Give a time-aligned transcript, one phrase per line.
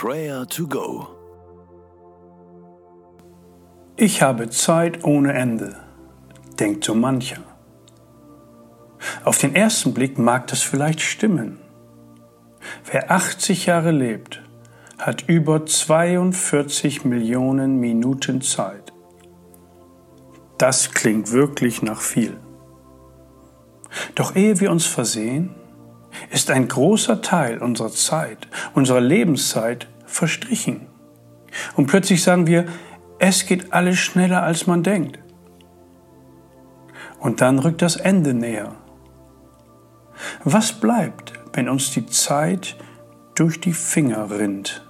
[0.00, 1.08] Prayer to Go.
[3.96, 5.74] Ich habe Zeit ohne Ende,
[6.60, 7.42] denkt so mancher.
[9.24, 11.58] Auf den ersten Blick mag das vielleicht stimmen.
[12.92, 14.40] Wer 80 Jahre lebt,
[14.98, 18.92] hat über 42 Millionen Minuten Zeit.
[20.58, 22.38] Das klingt wirklich nach viel.
[24.14, 25.56] Doch ehe wir uns versehen,
[26.30, 30.86] ist ein großer Teil unserer Zeit, unserer Lebenszeit verstrichen.
[31.76, 32.66] Und plötzlich sagen wir,
[33.18, 35.18] es geht alles schneller, als man denkt.
[37.18, 38.76] Und dann rückt das Ende näher.
[40.44, 42.76] Was bleibt, wenn uns die Zeit
[43.34, 44.84] durch die Finger rinnt?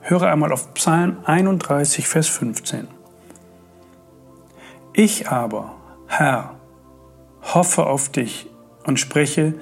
[0.00, 2.88] Höre einmal auf Psalm 31, Vers 15.
[4.94, 5.74] Ich aber,
[6.06, 6.57] Herr,
[7.54, 8.48] hoffe auf dich
[8.86, 9.54] und spreche,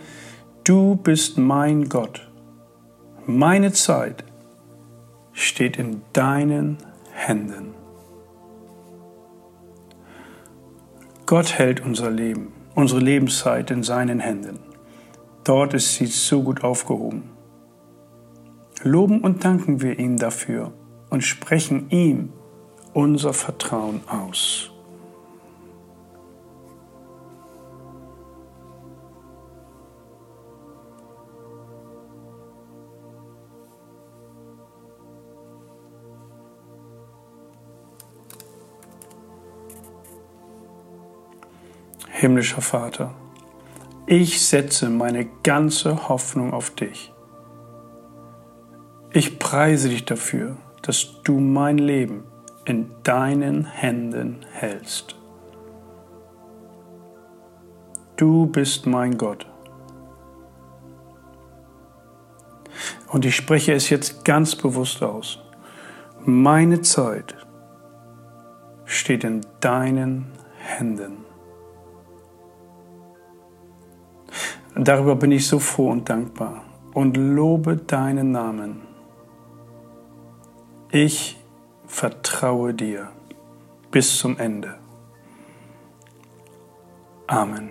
[0.64, 2.28] du bist mein Gott.
[3.26, 4.24] Meine Zeit
[5.32, 6.78] steht in deinen
[7.12, 7.74] Händen.
[11.26, 14.60] Gott hält unser Leben, unsere Lebenszeit in seinen Händen.
[15.42, 17.24] Dort ist sie so gut aufgehoben.
[18.82, 20.72] Loben und danken wir ihm dafür
[21.10, 22.32] und sprechen ihm
[22.92, 24.70] unser Vertrauen aus.
[42.26, 43.14] Himmlischer Vater,
[44.04, 47.14] ich setze meine ganze Hoffnung auf dich.
[49.12, 52.24] Ich preise dich dafür, dass du mein Leben
[52.64, 55.14] in deinen Händen hältst.
[58.16, 59.46] Du bist mein Gott.
[63.06, 65.38] Und ich spreche es jetzt ganz bewusst aus.
[66.24, 67.36] Meine Zeit
[68.84, 71.25] steht in deinen Händen.
[74.78, 78.82] Darüber bin ich so froh und dankbar und lobe deinen Namen.
[80.90, 81.38] Ich
[81.86, 83.08] vertraue dir
[83.90, 84.74] bis zum Ende.
[87.26, 87.70] Amen.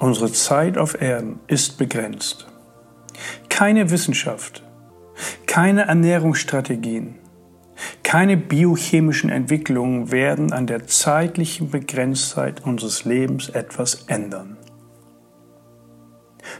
[0.00, 2.48] Unsere Zeit auf Erden ist begrenzt.
[3.48, 4.64] Keine Wissenschaft,
[5.46, 7.14] keine Ernährungsstrategien,
[8.14, 14.56] keine biochemischen Entwicklungen werden an der zeitlichen Begrenztheit unseres Lebens etwas ändern.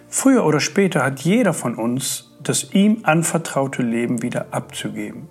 [0.09, 5.29] Früher oder später hat jeder von uns das ihm anvertraute Leben wieder abzugeben.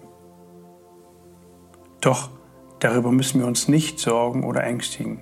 [2.00, 2.30] Doch
[2.80, 5.20] darüber müssen wir uns nicht sorgen oder ängstigen.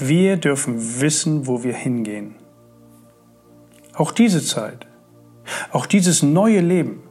[0.00, 2.34] Wir dürfen wissen, wo wir hingehen.
[3.94, 4.88] Auch diese Zeit,
[5.70, 7.05] auch dieses neue Leben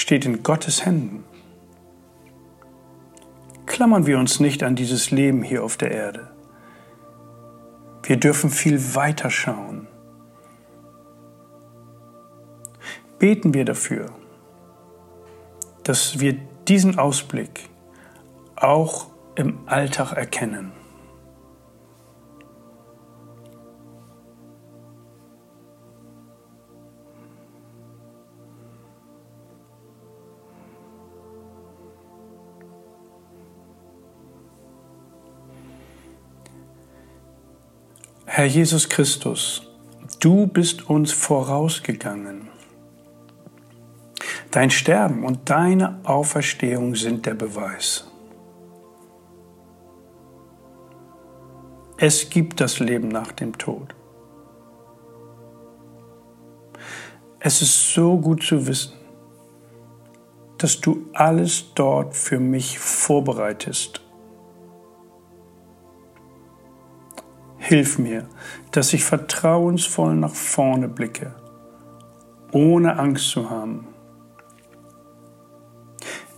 [0.00, 1.24] steht in Gottes Händen.
[3.66, 6.30] Klammern wir uns nicht an dieses Leben hier auf der Erde.
[8.02, 9.86] Wir dürfen viel weiter schauen.
[13.18, 14.06] Beten wir dafür,
[15.84, 16.32] dass wir
[16.66, 17.68] diesen Ausblick
[18.56, 20.72] auch im Alltag erkennen.
[38.32, 39.60] Herr Jesus Christus,
[40.20, 42.48] du bist uns vorausgegangen.
[44.52, 48.08] Dein Sterben und deine Auferstehung sind der Beweis.
[51.96, 53.96] Es gibt das Leben nach dem Tod.
[57.40, 58.92] Es ist so gut zu wissen,
[60.56, 63.99] dass du alles dort für mich vorbereitest
[67.70, 68.26] Hilf mir,
[68.72, 71.36] dass ich vertrauensvoll nach vorne blicke,
[72.50, 73.86] ohne Angst zu haben.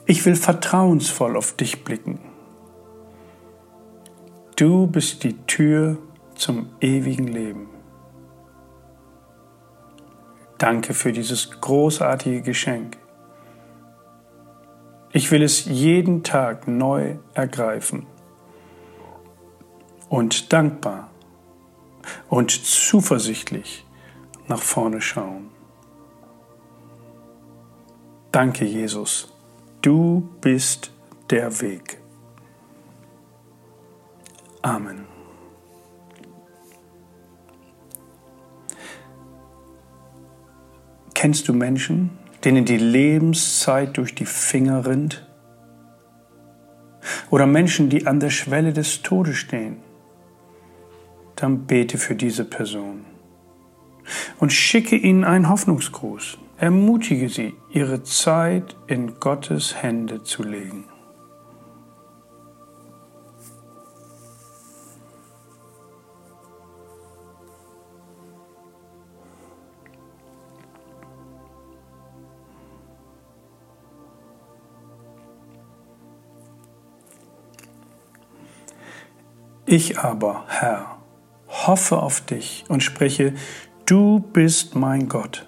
[0.05, 2.19] Ich will vertrauensvoll auf dich blicken.
[4.56, 5.96] Du bist die Tür
[6.34, 7.70] zum ewigen Leben.
[10.58, 12.99] Danke für dieses großartige Geschenk.
[15.12, 18.05] Ich will es jeden Tag neu ergreifen
[20.11, 21.08] und dankbar
[22.29, 23.85] und zuversichtlich
[24.49, 25.51] nach vorne schauen.
[28.31, 29.33] Danke, Jesus.
[29.83, 30.93] Du bist
[31.31, 31.99] der Weg.
[34.63, 35.07] Amen.
[41.15, 42.11] Kennst du Menschen,
[42.45, 45.27] denen die Lebenszeit durch die Finger rinnt?
[47.31, 49.77] Oder Menschen, die an der Schwelle des Todes stehen?
[51.43, 53.05] Dann bete für diese Person
[54.39, 56.39] und schicke ihnen einen Hoffnungsgruß.
[56.56, 60.85] Ermutige sie, ihre Zeit in Gottes Hände zu legen.
[79.67, 81.02] Ich aber, Herr,
[81.67, 83.35] hoffe auf dich und spreche,
[83.87, 85.47] du bist mein Gott.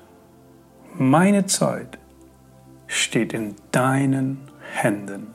[0.97, 1.99] Meine Zeit
[2.87, 5.29] steht in deinen Händen.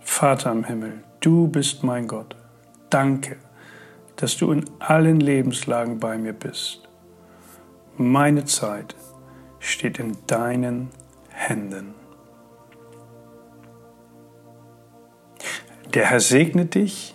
[0.00, 2.36] Vater im Himmel, du bist mein Gott.
[2.90, 3.36] Danke,
[4.16, 6.88] dass du in allen Lebenslagen bei mir bist.
[7.96, 8.94] Meine Zeit
[9.58, 10.90] steht in deinen
[11.30, 11.94] Händen.
[15.94, 17.14] Der Herr segne dich